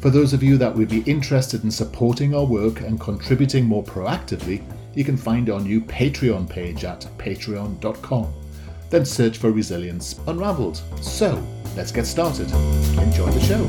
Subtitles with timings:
[0.00, 3.84] For those of you that would be interested in supporting our work and contributing more
[3.84, 4.64] proactively,
[4.94, 8.32] you can find our new Patreon page at patreon.com.
[8.88, 10.80] Then search for Resilience Unraveled.
[11.02, 12.50] So, let's get started.
[12.98, 13.62] Enjoy the show.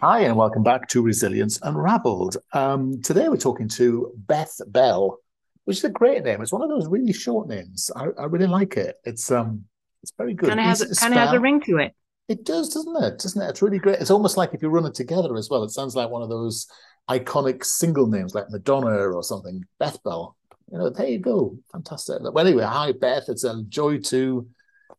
[0.00, 2.36] Hi, and welcome back to Resilience Unraveled.
[2.52, 5.18] Um, today we're talking to Beth Bell,
[5.64, 6.40] which is a great name.
[6.40, 7.90] It's one of those really short names.
[7.96, 9.00] I, I really like it.
[9.02, 9.64] It's um,
[10.04, 10.48] it's very good.
[10.48, 11.92] Kind of has kind of has a ring to it.
[12.28, 13.18] It does, doesn't it?
[13.18, 13.50] Doesn't it?
[13.50, 14.00] It's really great.
[14.00, 15.64] It's almost like if you run it together as well.
[15.64, 16.66] It sounds like one of those
[17.10, 19.64] iconic single names like Madonna or something.
[19.78, 20.36] Beth Bell.
[20.70, 21.58] You know, there you go.
[21.72, 22.18] Fantastic.
[22.22, 23.24] Well, anyway, hi Beth.
[23.28, 24.46] It's a joy to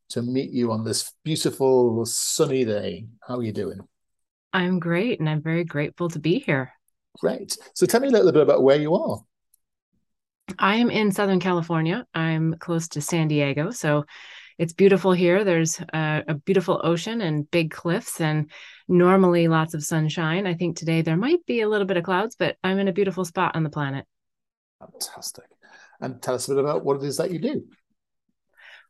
[0.09, 3.07] to meet you on this beautiful sunny day.
[3.27, 3.79] How are you doing?
[4.51, 6.73] I'm great, and I'm very grateful to be here.
[7.19, 7.57] Great.
[7.73, 9.23] So tell me a little bit about where you are.
[10.59, 12.05] I am in Southern California.
[12.13, 14.05] I'm close to San Diego, so
[14.57, 15.43] it's beautiful here.
[15.43, 18.51] There's a, a, beautiful ocean and big cliffs, and
[18.87, 20.47] normally lots of sunshine.
[20.47, 22.93] I think today there might be a little bit of clouds, but I'm in a
[22.93, 24.05] beautiful spot on the planet.
[24.79, 25.45] Fantastic.
[25.99, 27.63] And tell us a bit about what it is that you do.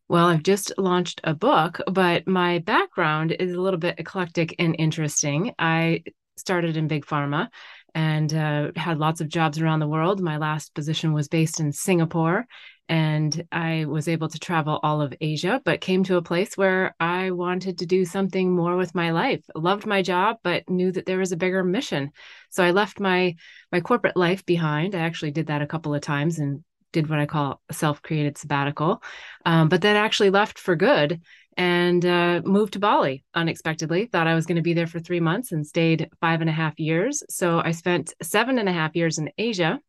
[0.09, 4.75] Well, I've just launched a book, but my background is a little bit eclectic and
[4.78, 5.53] interesting.
[5.57, 6.03] I
[6.35, 7.50] started in big pharma
[7.95, 10.19] and uh, had lots of jobs around the world.
[10.19, 12.45] My last position was based in Singapore,
[12.89, 16.95] and I was able to travel all of Asia, but came to a place where
[16.99, 19.44] I wanted to do something more with my life.
[19.55, 22.11] Loved my job, but knew that there was a bigger mission.
[22.49, 23.35] So I left my
[23.71, 24.95] my corporate life behind.
[24.95, 28.38] I actually did that a couple of times and did what I call a self-created
[28.38, 29.01] sabbatical,
[29.45, 31.21] um, but then actually left for good
[31.55, 34.05] and uh, moved to Bali unexpectedly.
[34.05, 36.53] Thought I was going to be there for three months and stayed five and a
[36.53, 37.23] half years.
[37.29, 39.79] So I spent seven and a half years in Asia,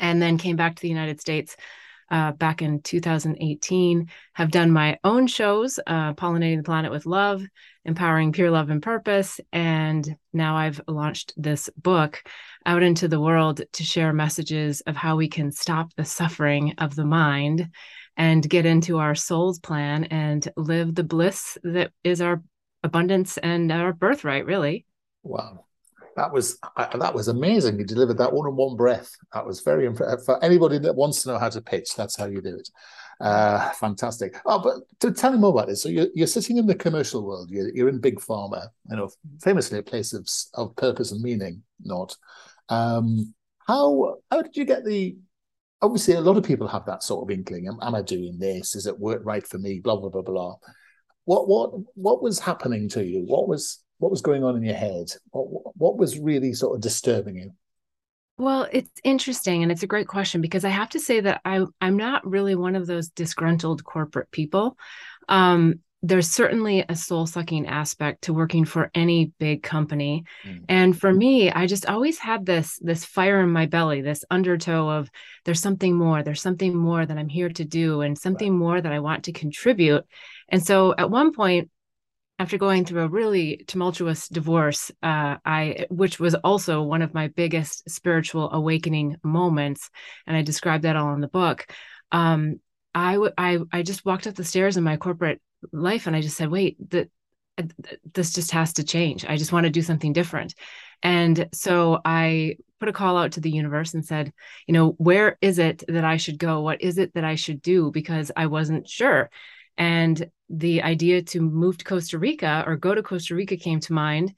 [0.00, 1.56] and then came back to the United States
[2.12, 4.08] uh, back in 2018.
[4.34, 7.42] Have done my own shows, uh, Pollinating the Planet with Love,
[7.84, 9.40] Empowering Pure Love and Purpose.
[9.52, 12.22] And now I've launched this book
[12.66, 16.94] out into the world to share messages of how we can stop the suffering of
[16.94, 17.70] the mind
[18.16, 22.42] and get into our soul's plan and live the bliss that is our
[22.82, 24.84] abundance and our birthright, really.
[25.22, 25.64] Wow
[26.16, 27.78] that was uh, that was amazing.
[27.78, 29.10] You delivered that all in one breath.
[29.32, 30.24] That was very impressive.
[30.24, 32.68] For anybody that wants to know how to pitch, that's how you do it.
[33.20, 34.36] Uh, fantastic.
[34.46, 35.82] Oh, but to tell me more about this.
[35.82, 37.50] So you're, you're sitting in the commercial world.
[37.50, 38.68] You're, you're in big pharma.
[38.90, 41.62] You know, famously a place of of purpose and meaning.
[41.82, 42.16] Not.
[42.68, 43.34] Um,
[43.66, 45.16] how how did you get the?
[45.80, 47.66] Obviously, a lot of people have that sort of inkling.
[47.66, 48.76] Am, am I doing this?
[48.76, 49.80] Is it work right for me?
[49.80, 50.56] Blah blah blah blah.
[51.24, 53.24] What what what was happening to you?
[53.26, 55.12] What was what was going on in your head?
[55.30, 57.52] What, what was really sort of disturbing you?
[58.36, 61.64] Well, it's interesting and it's a great question because I have to say that I
[61.80, 64.76] I'm not really one of those disgruntled corporate people.
[65.28, 70.64] Um, there's certainly a soul sucking aspect to working for any big company mm.
[70.68, 74.88] and for me i just always had this this fire in my belly this undertow
[74.88, 75.08] of
[75.44, 78.58] there's something more there's something more that i'm here to do and something right.
[78.58, 80.04] more that i want to contribute
[80.48, 81.70] and so at one point
[82.42, 87.28] after going through a really tumultuous divorce, uh, I which was also one of my
[87.28, 89.88] biggest spiritual awakening moments,
[90.26, 91.66] and I described that all in the book.
[92.10, 92.58] Um,
[92.96, 95.40] I, w- I I just walked up the stairs in my corporate
[95.70, 97.10] life, and I just said, "Wait, that
[98.12, 99.24] this just has to change.
[99.24, 100.56] I just want to do something different."
[101.00, 104.32] And so I put a call out to the universe and said,
[104.66, 106.60] "You know, where is it that I should go?
[106.60, 109.30] What is it that I should do?" Because I wasn't sure.
[109.78, 113.92] And the idea to move to Costa Rica or go to Costa Rica came to
[113.94, 114.34] mind.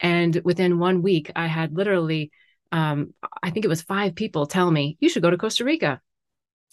[0.00, 2.30] And within one week, I had literally,
[2.70, 3.12] um,
[3.42, 6.00] I think it was five people tell me, you should go to Costa Rica.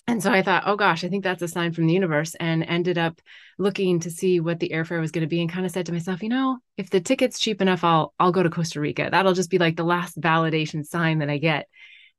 [0.10, 2.63] and so I thought, oh gosh, I think that's a sign from the universe, and
[2.63, 3.21] ended up
[3.60, 5.92] looking to see what the airfare was going to be, and kind of said to
[5.92, 9.10] myself, you know, if the ticket's cheap enough, I'll I'll go to Costa Rica.
[9.12, 11.68] That'll just be like the last validation sign that I get.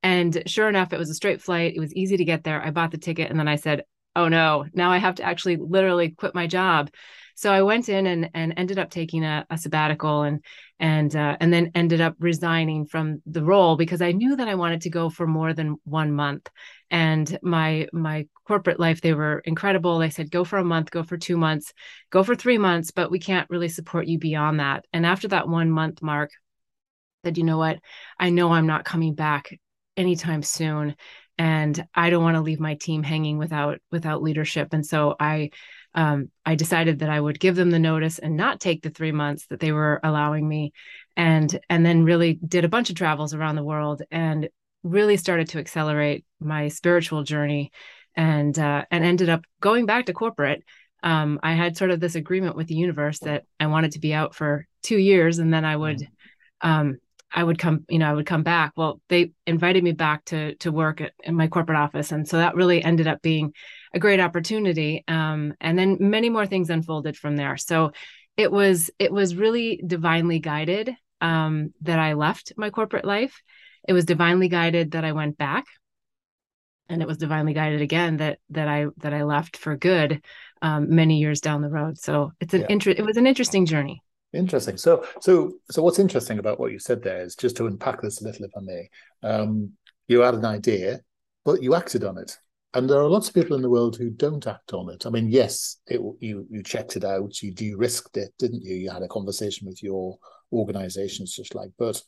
[0.05, 1.75] And sure enough, it was a straight flight.
[1.75, 2.63] It was easy to get there.
[2.65, 3.83] I bought the ticket, and then I said,
[4.17, 6.91] oh no, now I have to actually literally quit my job.
[7.37, 10.45] So I went in and and ended up taking a, a sabbatical and
[10.79, 14.57] and uh, and then ended up resigning from the role because I knew that I
[14.57, 16.49] wanted to go for more than one month.
[16.91, 19.99] And my my corporate life, they were incredible.
[19.99, 21.73] They said, go for a month, go for two months,
[22.11, 24.85] go for three months, but we can't really support you beyond that.
[24.93, 26.31] And after that one month mark,
[27.25, 27.79] said, you know what?
[28.19, 29.51] I know I'm not coming back
[29.97, 30.97] anytime soon
[31.41, 35.51] and i don't want to leave my team hanging without without leadership and so i
[35.95, 39.11] um, i decided that i would give them the notice and not take the three
[39.11, 40.73] months that they were allowing me
[41.17, 44.51] and and then really did a bunch of travels around the world and
[44.83, 47.73] really started to accelerate my spiritual journey
[48.15, 50.63] and uh, and ended up going back to corporate
[51.03, 54.13] um, i had sort of this agreement with the universe that i wanted to be
[54.13, 56.71] out for two years and then i would mm-hmm.
[56.71, 56.99] um,
[57.33, 58.73] I would come, you know, I would come back.
[58.77, 62.39] Well, they invited me back to to work at, in my corporate office, and so
[62.39, 63.53] that really ended up being
[63.95, 65.05] a great opportunity.
[65.07, 67.57] Um, and then many more things unfolded from there.
[67.57, 67.93] So
[68.37, 73.41] it was it was really divinely guided um, that I left my corporate life.
[73.87, 75.67] It was divinely guided that I went back,
[76.89, 80.25] and it was divinely guided again that that I that I left for good
[80.63, 81.99] um, many years down the road.
[81.99, 82.67] So it's an yeah.
[82.71, 82.99] interest.
[82.99, 84.03] It was an interesting journey.
[84.33, 84.77] Interesting.
[84.77, 88.21] So, so, so, what's interesting about what you said there is just to unpack this
[88.21, 88.91] a little, if I may.
[89.23, 89.73] Um,
[90.07, 91.01] you had an idea,
[91.45, 92.39] but you acted on it,
[92.75, 95.05] and there are lots of people in the world who don't act on it.
[95.05, 98.77] I mean, yes, it, you you checked it out, you de-risked it, didn't you?
[98.77, 100.17] You had a conversation with your
[100.53, 101.71] organisations, just like.
[101.77, 102.01] But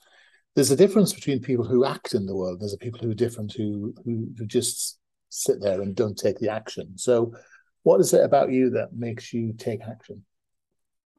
[0.54, 2.60] there's a difference between people who act in the world.
[2.60, 6.38] There's a people who are different who who, who just sit there and don't take
[6.38, 6.96] the action.
[6.98, 7.34] So,
[7.82, 10.24] what is it about you that makes you take action?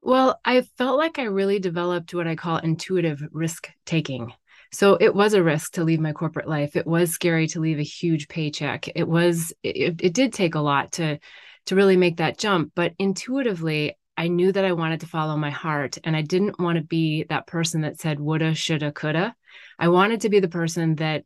[0.05, 4.33] Well, I felt like I really developed what I call intuitive risk taking.
[4.73, 6.75] So it was a risk to leave my corporate life.
[6.75, 8.89] It was scary to leave a huge paycheck.
[8.95, 11.19] It was it, it did take a lot to
[11.67, 15.51] to really make that jump, but intuitively I knew that I wanted to follow my
[15.51, 19.33] heart and I didn't want to be that person that said woulda, shoulda, coulda.
[19.79, 21.23] I wanted to be the person that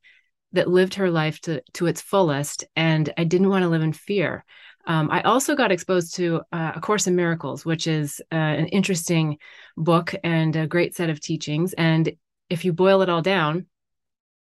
[0.53, 3.93] that lived her life to to its fullest and I didn't want to live in
[3.93, 4.45] fear.
[4.87, 8.67] Um, I also got exposed to uh, A Course in Miracles, which is uh, an
[8.67, 9.37] interesting
[9.75, 11.73] book and a great set of teachings.
[11.73, 12.13] And
[12.49, 13.67] if you boil it all down,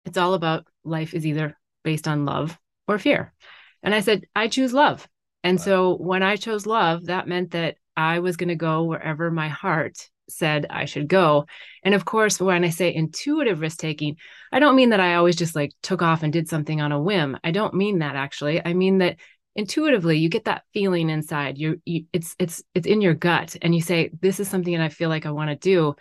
[0.06, 2.57] it's all about life is either based on love
[2.88, 3.33] or fear.
[3.81, 5.07] And I said, I choose love.
[5.44, 9.30] And so when I chose love, that meant that I was going to go wherever
[9.31, 11.45] my heart said I should go.
[11.83, 14.18] And of course, when I say intuitive risk taking,
[14.51, 17.01] I don't mean that I always just like took off and did something on a
[17.01, 17.38] whim.
[17.44, 18.63] I don't mean that actually.
[18.63, 19.18] I mean that
[19.56, 21.57] intuitively you get that feeling inside.
[21.57, 24.84] You, you it's it's it's in your gut and you say this is something that
[24.84, 25.96] i feel like i want to do.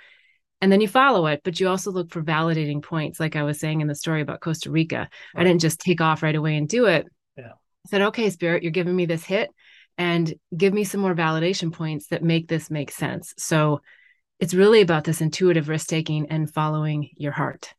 [0.61, 3.61] And then you follow it but you also look for validating points like i was
[3.61, 5.09] saying in the story about costa rica.
[5.35, 5.41] Right.
[5.41, 7.07] i didn't just take off right away and do it.
[7.37, 7.53] Yeah.
[7.87, 9.51] I said okay spirit you're giving me this hit
[9.97, 13.33] and give me some more validation points that make this make sense.
[13.39, 13.81] So
[14.41, 17.73] it's really about this intuitive risk taking and following your heart.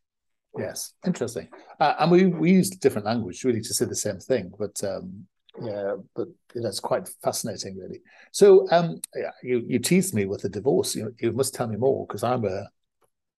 [0.58, 1.50] Yes interesting.
[1.82, 5.28] Uh, and we we used different language really to say the same thing but um
[5.62, 8.02] yeah, but that's quite fascinating, really.
[8.32, 10.96] So, um, yeah, you you teased me with a divorce.
[10.96, 12.68] You you must tell me more because I'm a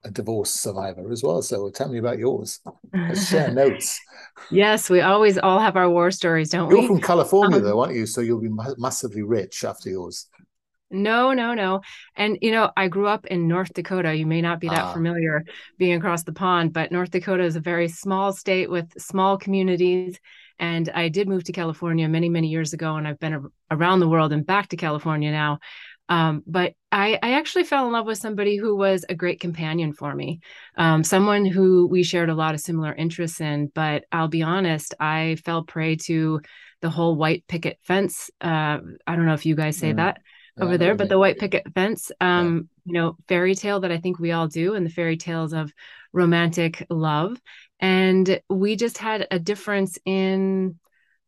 [0.04, 1.42] a divorce survivor as well.
[1.42, 2.60] So tell me about yours.
[2.94, 4.00] Let's share notes.
[4.52, 6.84] yes, we always all have our war stories, don't You're we?
[6.84, 8.06] You're from California, um, though, aren't you?
[8.06, 10.28] So you'll be ma- massively rich after yours.
[10.90, 11.82] No, no, no.
[12.16, 14.16] And you know, I grew up in North Dakota.
[14.16, 14.94] You may not be that ah.
[14.94, 15.44] familiar
[15.78, 20.18] being across the pond, but North Dakota is a very small state with small communities
[20.60, 24.00] and I did move to California many, many years ago, and I've been a- around
[24.00, 25.60] the world and back to California now.
[26.10, 29.92] Um, but I, I, actually fell in love with somebody who was a great companion
[29.92, 30.40] for me,
[30.78, 33.70] um, someone who we shared a lot of similar interests in.
[33.76, 36.40] But I'll be honest, I fell prey to
[36.82, 38.30] the whole white picket fence.
[38.40, 39.98] Uh, I don't know if you guys say mm.
[39.98, 40.22] that
[40.60, 42.92] over yeah, there, but the white picket fence, um, yeah.
[42.92, 45.72] you know, fairy tale that I think we all do, and the fairy tales of
[46.14, 47.40] romantic love
[47.80, 50.80] and we just had a difference in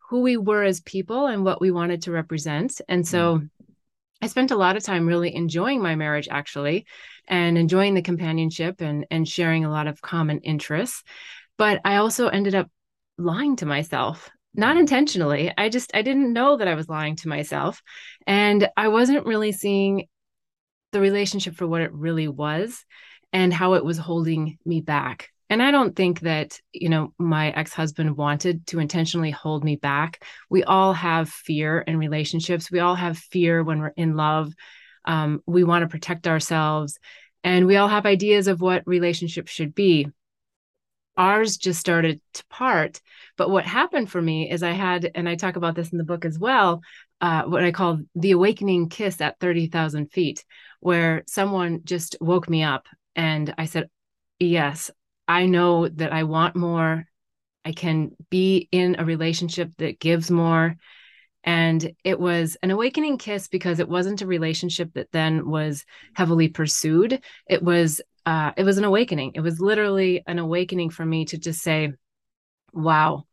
[0.09, 3.49] who we were as people and what we wanted to represent and so mm.
[4.21, 6.85] i spent a lot of time really enjoying my marriage actually
[7.27, 11.03] and enjoying the companionship and and sharing a lot of common interests
[11.57, 12.67] but i also ended up
[13.17, 17.27] lying to myself not intentionally i just i didn't know that i was lying to
[17.27, 17.81] myself
[18.25, 20.07] and i wasn't really seeing
[20.91, 22.83] the relationship for what it really was
[23.31, 27.49] and how it was holding me back and I don't think that, you know, my
[27.49, 30.23] ex husband wanted to intentionally hold me back.
[30.49, 32.69] We all have fear in relationships.
[32.69, 34.53] We all have fear when we're in love.
[35.05, 36.99] Um, we want to protect ourselves.
[37.43, 40.07] And we all have ideas of what relationships should be.
[41.19, 43.01] Ours just started to part.
[43.37, 46.05] But what happened for me is I had, and I talk about this in the
[46.05, 46.81] book as well,
[47.19, 50.45] uh, what I call the awakening kiss at 30,000 feet,
[50.79, 53.89] where someone just woke me up and I said,
[54.39, 54.89] Yes,
[55.27, 57.05] I know that I want more.
[57.65, 60.77] I can be in a relationship that gives more.
[61.43, 66.47] And it was an awakening kiss because it wasn't a relationship that then was heavily
[66.47, 67.21] pursued.
[67.47, 69.31] It was uh, it was an awakening.
[69.35, 71.93] It was literally an awakening for me to just say,
[72.73, 73.25] wow,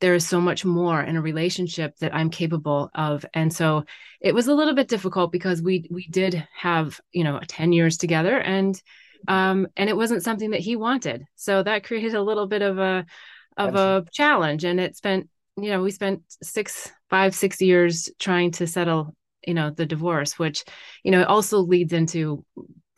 [0.00, 3.24] there is so much more in a relationship that I'm capable of.
[3.32, 3.84] And so
[4.20, 7.96] it was a little bit difficult because we we did have, you know, 10 years
[7.96, 8.80] together and
[9.28, 11.24] um, and it wasn't something that he wanted.
[11.36, 13.06] So that created a little bit of a
[13.56, 18.50] of a challenge, and it spent you know we spent six five six years trying
[18.52, 19.14] to settle
[19.46, 20.64] you know the divorce, which
[21.02, 22.44] you know also leads into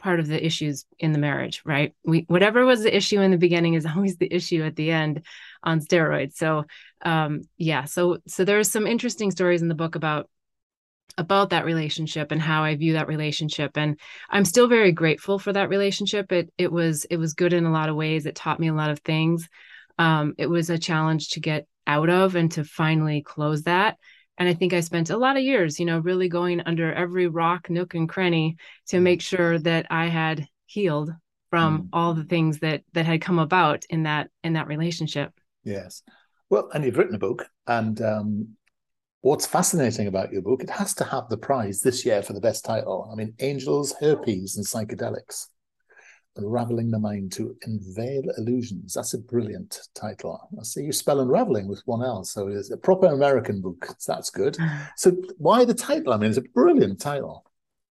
[0.06, 3.36] part of the issues in the marriage right we whatever was the issue in the
[3.36, 5.26] beginning is always the issue at the end
[5.64, 6.62] on steroids so
[7.02, 10.30] um yeah so so there's some interesting stories in the book about
[11.18, 13.76] about that relationship and how I view that relationship.
[13.76, 13.98] And
[14.28, 16.30] I'm still very grateful for that relationship.
[16.30, 18.26] It it was it was good in a lot of ways.
[18.26, 19.48] It taught me a lot of things.
[19.98, 23.96] Um, it was a challenge to get out of and to finally close that.
[24.38, 27.26] And I think I spent a lot of years, you know, really going under every
[27.26, 28.57] rock, nook, and cranny
[28.88, 31.12] to make sure that I had healed
[31.50, 31.88] from mm.
[31.93, 35.33] all the things that that had come about in that in that relationship.
[35.64, 36.02] Yes.
[36.50, 38.57] Well, and you've written a book, and um,
[39.26, 42.40] What's fascinating about your book, it has to have the prize this year for the
[42.40, 43.09] best title.
[43.11, 45.49] I mean, Angels, Herpes, and Psychedelics.
[46.37, 48.95] Unraveling the Mind to Unveil Illusions.
[48.95, 50.49] That's a brilliant title.
[50.59, 53.95] I see you spell unraveling with one L, so it's a proper American book.
[53.99, 54.57] So that's good.
[54.97, 56.12] So why the title?
[56.12, 57.45] I mean, it's a brilliant title.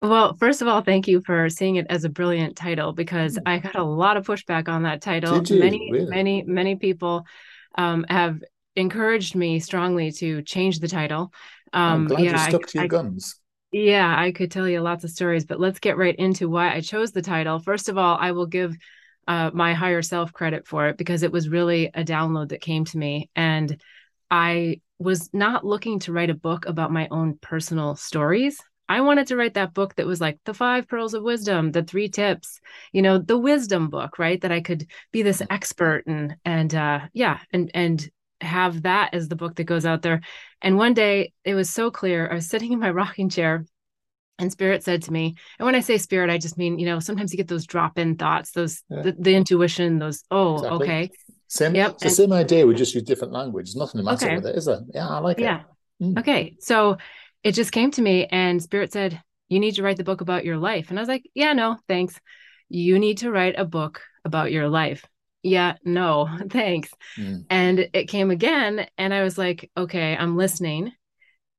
[0.02, 3.42] Well, first of all, thank you for seeing it as a brilliant title because hmm.
[3.46, 5.42] I got a lot of pushback on that title.
[5.50, 6.10] Many, really?
[6.10, 7.26] many, many people
[7.76, 8.42] um, have
[8.76, 11.32] encouraged me strongly to change the title.
[11.72, 13.40] Um, I'm glad yeah, you stuck I, to your I, guns.
[13.74, 16.80] Yeah, I could tell you lots of stories, but let's get right into why I
[16.80, 17.58] chose the title.
[17.58, 18.76] First of all, I will give
[19.26, 22.84] uh, my higher self credit for it because it was really a download that came
[22.84, 23.30] to me.
[23.34, 23.80] And
[24.30, 28.60] I was not looking to write a book about my own personal stories.
[28.88, 31.82] I wanted to write that book that was like the five pearls of wisdom, the
[31.82, 32.60] three tips,
[32.92, 34.40] you know, the wisdom book, right?
[34.40, 38.08] That I could be this expert and and uh yeah, and and
[38.40, 40.20] have that as the book that goes out there.
[40.60, 42.28] And one day it was so clear.
[42.30, 43.64] I was sitting in my rocking chair
[44.38, 46.98] and spirit said to me, and when I say spirit, I just mean, you know,
[46.98, 49.02] sometimes you get those drop in thoughts, those, yeah.
[49.02, 50.86] the, the, intuition, those, oh, exactly.
[50.86, 51.10] okay.
[51.46, 51.98] Same, yep.
[51.98, 52.66] the and, same idea.
[52.66, 53.66] We just use different language.
[53.66, 54.36] There's nothing the matter okay.
[54.36, 54.80] with it, is there?
[54.92, 55.60] Yeah, I like yeah.
[55.60, 55.66] it.
[56.00, 56.06] Yeah.
[56.08, 56.18] Mm.
[56.18, 56.56] Okay.
[56.58, 56.96] So
[57.44, 60.44] it just came to me and spirit said, you need to write the book about
[60.44, 60.90] your life.
[60.90, 62.18] And I was like, yeah, no, thanks.
[62.68, 65.04] You need to write a book about your life
[65.44, 66.90] yeah, no, thanks.
[67.16, 67.44] Mm.
[67.50, 68.86] And it came again.
[68.98, 70.92] And I was like, okay, I'm listening.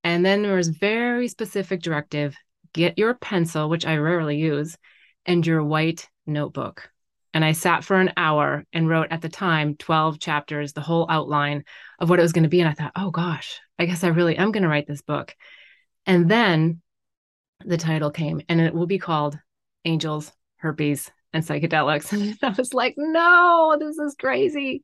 [0.04, 2.36] And then there was very specific directive
[2.74, 4.75] get your pencil, which I rarely use,
[5.25, 6.89] and your white notebook.
[7.34, 11.06] And I sat for an hour and wrote at the time 12 chapters, the whole
[11.10, 11.63] outline
[12.00, 12.60] of what it was going to be.
[12.60, 15.34] And I thought, oh gosh, I guess I really am going to write this book.
[16.06, 16.82] And then
[17.65, 19.39] the title came, and it will be called
[19.86, 22.12] Angels, Herpes, and psychedelics.
[22.15, 24.84] And I was like, no, this is crazy.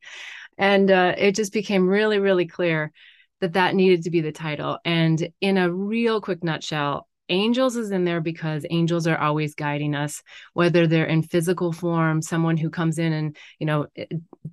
[0.57, 2.91] And uh, it just became really, really clear
[3.39, 4.77] that that needed to be the title.
[4.85, 9.95] And in a real quick nutshell, angels is in there because angels are always guiding
[9.95, 10.21] us
[10.53, 13.87] whether they're in physical form someone who comes in and you know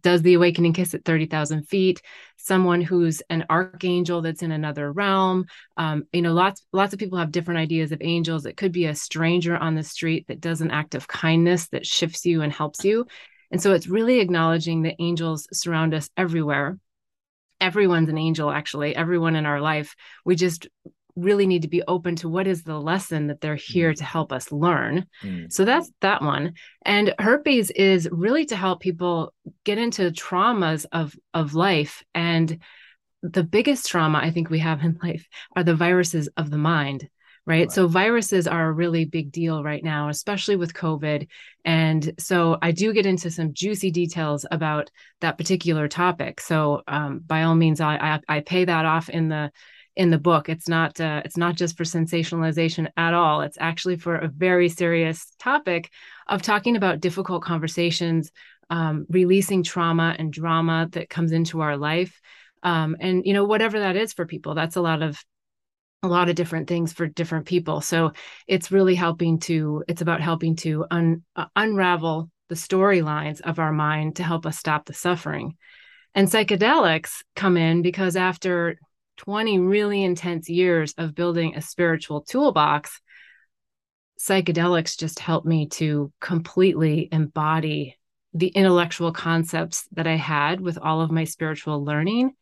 [0.00, 2.00] does the awakening kiss at 30,000 feet
[2.38, 5.44] someone who's an archangel that's in another realm.
[5.76, 8.47] Um, you know lots lots of people have different ideas of angels.
[8.47, 11.87] It could be a stranger on the street that does an act of kindness that
[11.87, 13.06] shifts you and helps you.
[13.50, 16.78] And so it's really acknowledging that angels surround us everywhere.
[17.61, 18.94] Everyone's an angel actually.
[18.94, 19.94] Everyone in our life.
[20.25, 20.68] We just
[21.18, 24.06] really need to be open to what is the lesson that they're here to mm.
[24.06, 25.06] help us learn.
[25.22, 25.52] Mm.
[25.52, 26.54] So that's that one.
[26.84, 29.32] And herpes is really to help people
[29.64, 32.58] get into traumas of of life and
[33.22, 37.08] the biggest trauma I think we have in life are the viruses of the mind.
[37.46, 37.60] Right?
[37.60, 37.72] right.
[37.72, 41.28] So viruses are a really big deal right now, especially with COVID.
[41.64, 44.90] And so I do get into some juicy details about
[45.22, 46.42] that particular topic.
[46.42, 49.50] So um, by all means, I, I, I pay that off in the
[49.99, 50.49] in the book.
[50.49, 53.43] It's not uh, it's not just for sensationalization at all.
[53.43, 55.90] It's actually for a very serious topic
[56.28, 58.31] of talking about difficult conversations
[58.71, 62.21] um, releasing trauma and drama that comes into our life.
[62.62, 65.23] Um, and you know, whatever that is for people, that's a lot of
[66.05, 67.81] a lot of different things for different people.
[67.81, 68.12] So
[68.47, 73.73] it's really helping to it's about helping to un, uh, unravel the storylines of our
[73.73, 75.57] mind to help us stop the suffering.
[76.14, 78.78] And psychedelics come in because after
[79.18, 83.00] 20 really intense years of building a spiritual toolbox,
[84.18, 87.96] psychedelics just helped me to completely embody
[88.34, 92.32] the intellectual concepts that I had with all of my spiritual learning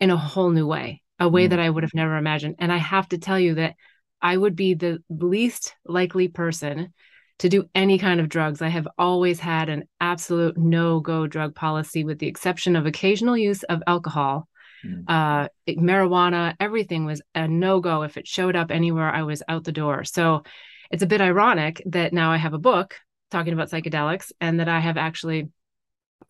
[0.00, 1.50] in a whole new way, a way mm.
[1.50, 2.56] that I would have never imagined.
[2.58, 3.74] And I have to tell you that
[4.20, 6.92] I would be the least likely person
[7.38, 8.60] to do any kind of drugs.
[8.62, 13.36] I have always had an absolute no go drug policy, with the exception of occasional
[13.36, 14.48] use of alcohol.
[14.84, 15.04] Mm.
[15.08, 18.02] Uh, marijuana, everything was a no go.
[18.02, 20.04] If it showed up anywhere, I was out the door.
[20.04, 20.42] So
[20.90, 22.96] it's a bit ironic that now I have a book
[23.30, 25.48] talking about psychedelics and that I have actually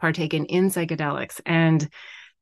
[0.01, 1.41] partaken in psychedelics.
[1.47, 1.89] And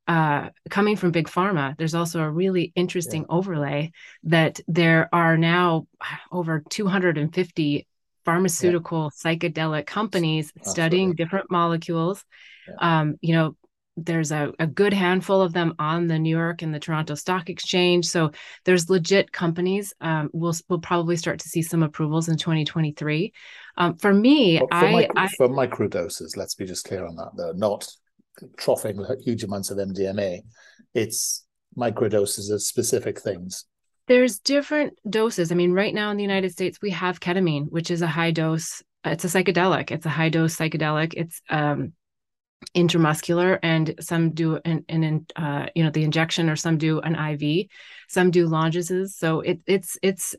[0.08, 3.36] uh, coming from big pharma, there's also a really interesting yeah.
[3.36, 3.92] overlay
[4.24, 5.86] that there are now
[6.30, 7.86] over 250
[8.24, 9.32] pharmaceutical yeah.
[9.32, 10.70] psychedelic companies Absolutely.
[10.70, 12.24] studying different molecules.
[12.68, 13.00] Yeah.
[13.00, 13.56] Um, you know,
[13.96, 17.48] there's a, a good handful of them on the New York and the Toronto Stock
[17.48, 18.06] Exchange.
[18.06, 18.30] So
[18.64, 19.94] there's legit companies.
[20.00, 23.32] Um, we'll we'll probably start to see some approvals in 2023.
[23.78, 26.36] Um, for me, for, I, micro, I for microdoses.
[26.36, 27.30] Let's be just clear on that.
[27.36, 27.86] They're not
[28.56, 30.40] troughing huge amounts of MDMA.
[30.94, 31.44] It's
[31.76, 33.64] microdoses of specific things.
[34.08, 35.50] There's different doses.
[35.50, 38.30] I mean, right now in the United States, we have ketamine, which is a high
[38.30, 38.82] dose.
[39.04, 39.90] It's a psychedelic.
[39.90, 41.14] It's a high dose psychedelic.
[41.16, 41.92] It's um,
[42.74, 47.14] intramuscular and some do an, an uh, you know the injection or some do an
[47.14, 47.66] iv
[48.08, 50.34] some do longes so it, it's it's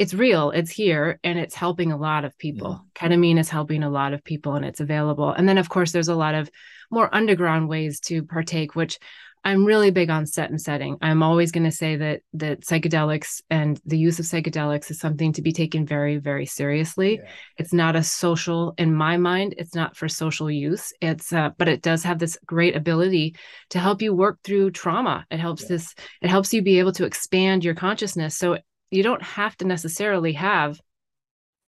[0.00, 2.80] it's real it's here and it's helping a lot of people.
[2.96, 3.08] Yeah.
[3.08, 5.30] ketamine is helping a lot of people and it's available.
[5.30, 6.50] And then of course there's a lot of
[6.90, 8.98] more underground ways to partake which
[9.42, 10.98] I'm really big on set and setting.
[11.00, 15.32] I'm always going to say that that psychedelics and the use of psychedelics is something
[15.32, 17.14] to be taken very, very seriously.
[17.14, 17.30] Yeah.
[17.56, 20.92] It's not a social, in my mind, it's not for social use.
[21.00, 23.36] It's, uh, but it does have this great ability
[23.70, 25.24] to help you work through trauma.
[25.30, 25.68] It helps yeah.
[25.68, 28.36] this, it helps you be able to expand your consciousness.
[28.36, 28.58] So
[28.90, 30.78] you don't have to necessarily have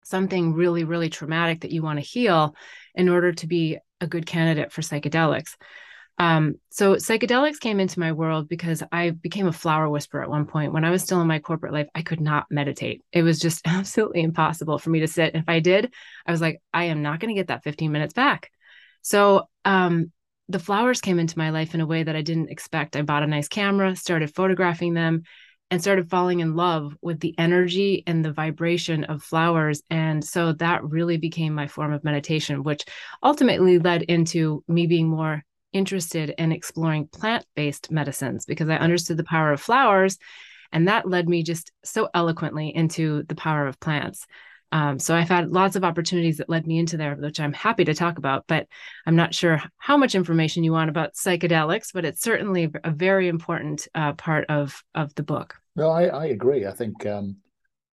[0.05, 2.55] something really, really traumatic that you want to heal
[2.95, 5.55] in order to be a good candidate for psychedelics.
[6.19, 10.45] Um, so psychedelics came into my world because I became a flower whisperer at one
[10.45, 10.73] point.
[10.73, 13.03] When I was still in my corporate life, I could not meditate.
[13.11, 15.35] It was just absolutely impossible for me to sit.
[15.35, 15.93] If I did,
[16.25, 18.51] I was like, I am not going to get that 15 minutes back.
[19.01, 20.11] So um,
[20.49, 22.95] the flowers came into my life in a way that I didn't expect.
[22.95, 25.23] I bought a nice camera, started photographing them,
[25.69, 29.83] and started falling in love with the energy and the vibration of flowers.
[29.89, 32.85] And so that really became my form of meditation, which
[33.21, 35.43] ultimately led into me being more
[35.77, 40.17] interested in exploring plant based medicines because I understood the power of flowers.
[40.71, 44.25] And that led me just so eloquently into the power of plants.
[44.71, 47.85] Um, so I've had lots of opportunities that led me into there, which I'm happy
[47.85, 48.45] to talk about.
[48.47, 48.67] But
[49.05, 53.29] I'm not sure how much information you want about psychedelics, but it's certainly a very
[53.29, 55.55] important uh, part of of the book.
[55.75, 56.65] No, I, I agree.
[56.65, 57.37] I think um,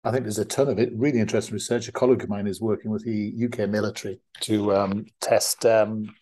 [0.02, 0.92] I think there's a ton of it.
[0.94, 1.88] Really interesting research.
[1.88, 6.14] A colleague of mine is working with the UK military to um, test um,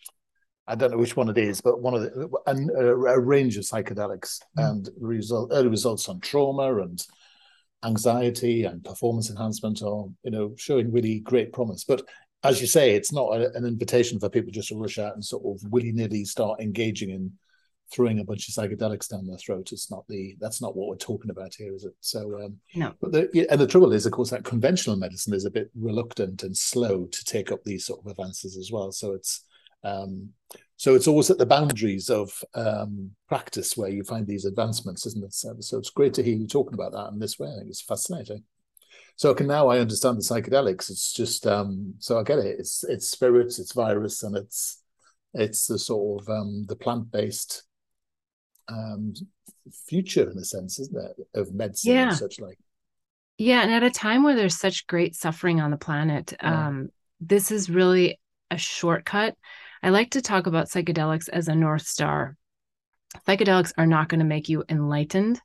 [0.66, 3.56] I don't know which one it is, but one of the and a, a range
[3.56, 4.70] of psychedelics mm.
[4.70, 7.04] and result early results on trauma and
[7.84, 11.84] anxiety and performance enhancement are you know showing really great promise.
[11.84, 12.02] But
[12.44, 15.24] as you say, it's not a, an invitation for people just to rush out and
[15.24, 17.32] sort of willy nilly start engaging in
[17.92, 19.72] throwing a bunch of psychedelics down their throat.
[19.72, 21.94] It's not the that's not what we're talking about here, is it?
[22.00, 22.94] So um, no.
[23.00, 26.42] But the, and the trouble is, of course, that conventional medicine is a bit reluctant
[26.44, 28.92] and slow to take up these sort of advances as well.
[28.92, 29.44] So it's
[29.84, 30.30] um,
[30.76, 35.24] so it's always at the boundaries of um, practice where you find these advancements, isn't
[35.24, 35.32] it?
[35.32, 37.48] So, so, it's great to hear you talking about that in this way.
[37.48, 38.42] I think it's fascinating.
[39.16, 40.90] So okay, now I understand the psychedelics.
[40.90, 42.58] It's just um, so I get it.
[42.58, 44.82] It's it's spirits, it's virus, and it's
[45.34, 47.62] it's the sort of um, the plant based
[48.68, 49.14] um,
[49.86, 52.08] future in a sense, isn't it, of medicine yeah.
[52.08, 52.58] and such like.
[53.38, 56.66] Yeah, and at a time where there's such great suffering on the planet, yeah.
[56.66, 56.88] um,
[57.20, 59.36] this is really a shortcut
[59.82, 62.36] I like to talk about psychedelics as a North Star.
[63.26, 65.40] Psychedelics are not going to make you enlightened,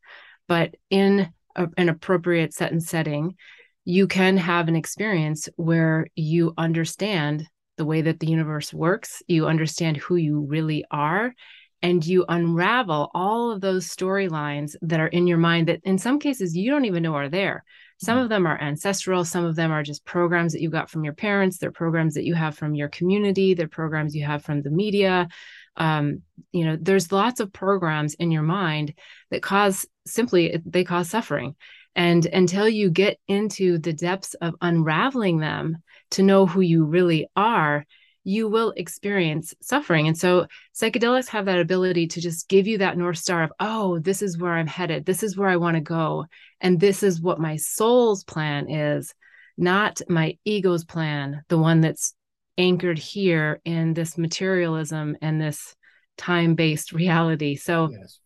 [0.47, 3.35] but in a, an appropriate set and setting,
[3.83, 7.47] you can have an experience where you understand
[7.77, 11.33] the way that the universe works, you understand who you really are,
[11.81, 16.19] and you unravel all of those storylines that are in your mind that in some
[16.19, 17.63] cases you don't even know are there
[17.99, 18.23] Some mm.
[18.23, 21.13] of them are ancestral, some of them are just programs that you got from your
[21.13, 24.69] parents, they're programs that you have from your community, they're programs you have from the
[24.69, 25.27] media.
[25.75, 28.93] Um, you know, there's lots of programs in your mind
[29.31, 31.55] that cause simply they cause suffering.
[31.95, 35.77] And until you get into the depths of unraveling them
[36.11, 37.85] to know who you really are,
[38.27, 40.09] you will experience suffering.
[40.09, 43.99] And so psychedelics have that ability to just give you that North Star of, oh,
[43.99, 45.05] this is where I'm headed.
[45.05, 46.25] This is where I want to go.
[46.59, 49.15] And this is what my soul's plan is,
[49.57, 52.15] not my ego's plan, the one that's
[52.57, 55.73] anchored here in this materialism and this
[56.17, 57.55] time based reality.
[57.55, 58.19] So yes.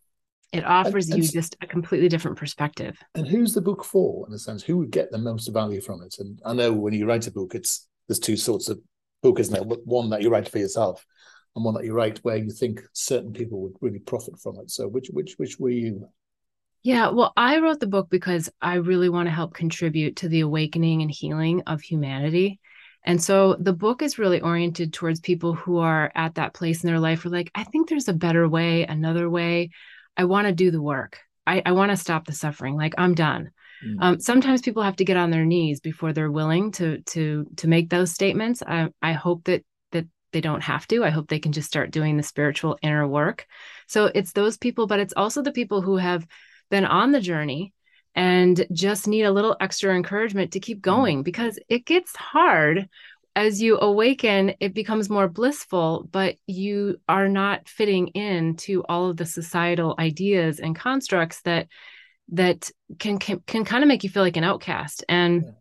[0.52, 2.98] it offers and, and, you just a completely different perspective.
[3.14, 4.64] And who's the book for, in a sense?
[4.64, 6.16] Who would get the most value from it?
[6.18, 8.80] And I know when you write a book, it's there's two sorts of
[9.22, 9.78] book, isn't there?
[9.86, 11.06] One that you write for yourself,
[11.56, 14.72] and one that you write where you think certain people would really profit from it.
[14.72, 16.08] So, which which which were you?
[16.84, 20.40] Yeah, well, I wrote the book because I really want to help contribute to the
[20.40, 22.60] awakening and healing of humanity.
[23.04, 26.88] And so the book is really oriented towards people who are at that place in
[26.88, 29.72] their life where, like, I think there's a better way, another way.
[30.18, 31.20] I want to do the work.
[31.46, 32.76] I, I want to stop the suffering.
[32.76, 33.52] Like, I'm done.
[33.86, 33.98] Mm.
[34.00, 37.68] Um, sometimes people have to get on their knees before they're willing to to to
[37.68, 38.62] make those statements.
[38.66, 41.04] I I hope that that they don't have to.
[41.04, 43.46] I hope they can just start doing the spiritual inner work.
[43.88, 46.26] So it's those people, but it's also the people who have
[46.70, 47.74] been on the journey
[48.14, 50.84] and just need a little extra encouragement to keep mm.
[50.84, 52.88] going because it gets hard
[53.36, 59.10] as you awaken, it becomes more blissful, but you are not fitting in to all
[59.10, 61.68] of the societal ideas and constructs that
[62.32, 65.04] that can can, can kind of make you feel like an outcast.
[65.08, 65.52] And yeah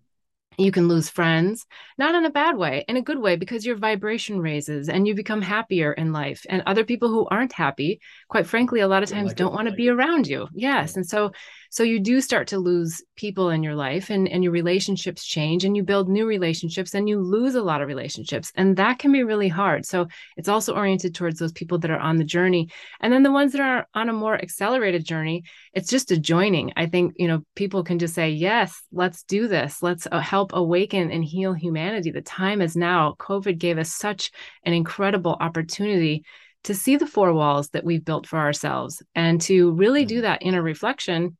[0.61, 1.66] you can lose friends
[1.99, 5.14] not in a bad way in a good way because your vibration raises and you
[5.14, 6.46] become happier in life.
[6.49, 9.68] And other people who aren't happy quite frankly a lot of times like don't want
[9.68, 10.49] to be around you.
[10.55, 11.33] Yes and so
[11.73, 15.64] so you do start to lose people in your life and and your relationships change
[15.64, 19.12] and you build new relationships and you lose a lot of relationships and that can
[19.12, 19.87] be really hard.
[19.87, 22.70] So it's also oriented towards those people that are on the journey.
[23.01, 26.73] And then the ones that are on a more accelerated journey it's just a joining.
[26.77, 29.83] I think you know people can just say yes let's do this.
[29.83, 32.11] Let's uh, help help awaken and heal humanity.
[32.11, 33.15] The time is now.
[33.19, 34.31] COVID gave us such
[34.65, 36.25] an incredible opportunity
[36.65, 40.23] to see the four walls that we've built for ourselves and to really do mm.
[40.23, 41.37] that inner reflection.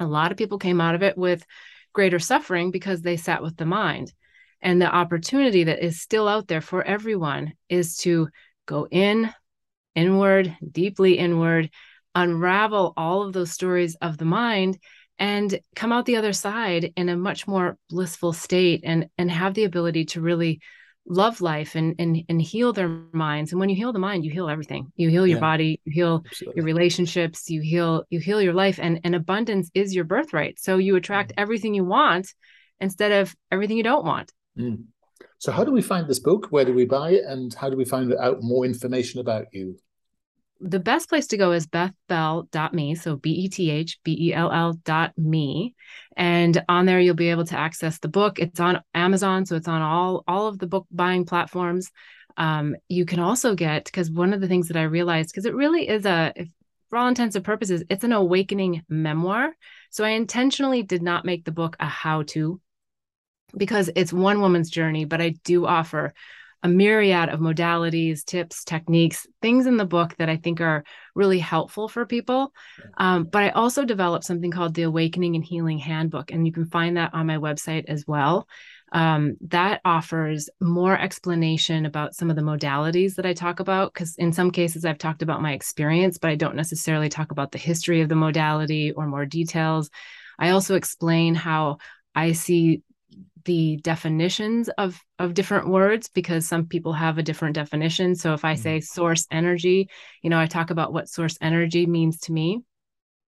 [0.00, 1.44] A lot of people came out of it with
[1.92, 4.12] greater suffering because they sat with the mind.
[4.62, 8.28] And the opportunity that is still out there for everyone is to
[8.66, 9.30] go in,
[9.94, 11.70] inward, deeply inward,
[12.14, 14.78] unravel all of those stories of the mind
[15.20, 19.54] and come out the other side in a much more blissful state and and have
[19.54, 20.60] the ability to really
[21.06, 23.52] love life and and and heal their minds.
[23.52, 24.90] And when you heal the mind you heal everything.
[24.96, 26.58] You heal your yeah, body you heal absolutely.
[26.58, 30.58] your relationships you heal you heal your life and and abundance is your birthright.
[30.58, 31.34] So you attract mm.
[31.36, 32.32] everything you want
[32.80, 34.32] instead of everything you don't want.
[34.58, 34.84] Mm.
[35.38, 36.48] so how do we find this book?
[36.50, 37.24] Where do we buy it?
[37.26, 39.78] And how do we find out more information about you
[40.60, 42.94] the best place to go is bethbell.me.
[42.94, 45.74] So B E T H B E L L dot me.
[46.16, 48.38] And on there, you'll be able to access the book.
[48.38, 49.46] It's on Amazon.
[49.46, 51.90] So it's on all, all of the book buying platforms.
[52.36, 55.54] Um, you can also get, because one of the things that I realized, because it
[55.54, 56.48] really is a, if,
[56.88, 59.54] for all intents and purposes, it's an awakening memoir.
[59.90, 62.60] So I intentionally did not make the book a how to
[63.56, 66.14] because it's one woman's journey, but I do offer
[66.62, 71.38] a myriad of modalities, tips, techniques, things in the book that I think are really
[71.38, 72.52] helpful for people.
[72.98, 76.66] Um, but I also developed something called the Awakening and Healing Handbook, and you can
[76.66, 78.46] find that on my website as well.
[78.92, 83.94] Um, that offers more explanation about some of the modalities that I talk about.
[83.94, 87.52] Because in some cases, I've talked about my experience, but I don't necessarily talk about
[87.52, 89.90] the history of the modality or more details.
[90.38, 91.78] I also explain how
[92.14, 92.82] I see
[93.44, 98.14] the definitions of of different words because some people have a different definition.
[98.14, 99.00] So if i say mm-hmm.
[99.00, 99.88] source energy
[100.22, 102.60] you know i talk about what source energy means to me.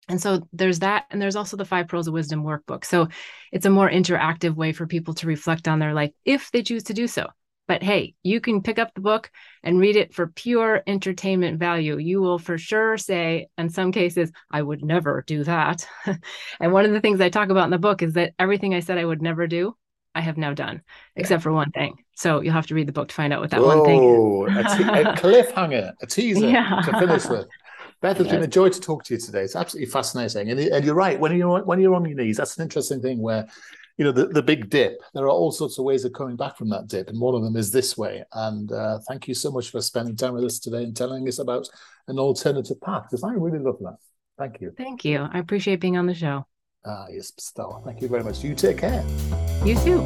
[0.09, 2.85] And so there's that and there's also the five pearls of wisdom workbook.
[2.85, 3.07] So
[3.51, 6.83] it's a more interactive way for people to reflect on their life if they choose
[6.83, 7.27] to do so.
[7.67, 9.31] But hey you can pick up the book
[9.63, 11.97] and read it for pure entertainment value.
[11.97, 15.87] You will for sure say in some cases i would never do that.
[16.59, 18.81] And one of the things i talk about in the book is that everything i
[18.81, 19.75] said i would never do
[20.13, 20.81] I have now done,
[21.15, 21.43] except yeah.
[21.43, 21.95] for one thing.
[22.15, 24.57] So you'll have to read the book to find out what that Whoa, one thing
[24.57, 24.73] is.
[24.73, 26.81] a, te- a cliffhanger, a teaser yeah.
[26.85, 27.47] to finish with.
[28.01, 28.35] Beth, it's yes.
[28.35, 29.41] been a joy to talk to you today.
[29.41, 30.49] It's absolutely fascinating.
[30.49, 33.19] And, and you're right, when you're, when you're on your knees, that's an interesting thing
[33.19, 33.47] where,
[33.97, 36.57] you know, the, the big dip, there are all sorts of ways of coming back
[36.57, 37.09] from that dip.
[37.09, 38.23] And one of them is this way.
[38.33, 41.37] And uh, thank you so much for spending time with us today and telling us
[41.37, 41.69] about
[42.07, 43.97] an alternative path, because I really love that.
[44.39, 44.73] Thank you.
[44.75, 45.27] Thank you.
[45.31, 46.47] I appreciate being on the show.
[46.83, 47.81] Ah, yes, still.
[47.85, 48.43] Thank you very much.
[48.43, 49.03] You take care.
[49.63, 50.01] You too.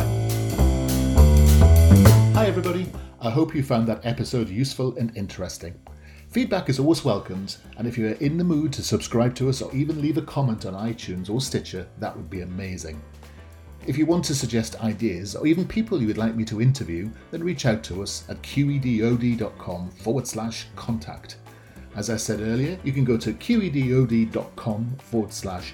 [2.33, 2.91] Hi, everybody.
[3.21, 5.79] I hope you found that episode useful and interesting.
[6.29, 9.61] Feedback is always welcomed, and if you are in the mood to subscribe to us
[9.61, 13.01] or even leave a comment on iTunes or Stitcher, that would be amazing.
[13.87, 17.09] If you want to suggest ideas or even people you would like me to interview,
[17.31, 21.37] then reach out to us at qedod.com forward slash contact.
[21.95, 25.73] As I said earlier, you can go to qedod.com forward slash